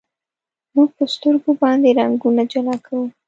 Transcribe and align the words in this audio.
موږ 0.75 0.89
په 0.97 1.05
سترګو 1.13 1.51
باندې 1.61 1.89
رنګونه 1.99 2.41
جلا 2.51 2.75
کوو. 2.85 3.05